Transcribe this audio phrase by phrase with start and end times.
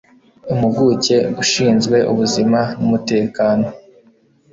[0.51, 3.65] impuguke ushinzwe ubuzima n umutekano